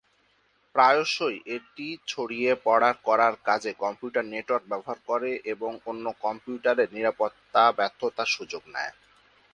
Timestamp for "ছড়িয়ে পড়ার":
2.07-2.95